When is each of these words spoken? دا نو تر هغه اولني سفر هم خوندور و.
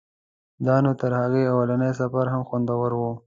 دا 0.65 0.75
نو 0.83 0.91
تر 1.01 1.11
هغه 1.21 1.41
اولني 1.53 1.89
سفر 1.99 2.25
هم 2.33 2.41
خوندور 2.49 2.91
و. 2.95 3.01